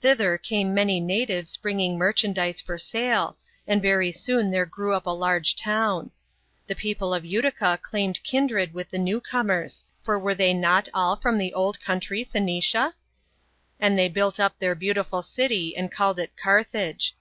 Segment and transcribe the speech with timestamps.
[0.00, 3.36] Thither came many natives bringing merchandise for sale,
[3.66, 6.06] and very soon there grew up a large town/
[6.66, 7.20] D 50 PHOENICIAN COLONY.
[7.20, 7.36] [B.C.
[7.36, 7.42] 850.
[7.44, 11.16] The peopk of Utica claimed kindred with the new comers, for were they not all
[11.16, 12.94] from the old councry Phoenicia?
[13.78, 17.14] And they built up their beautiful city, and called it Carthage.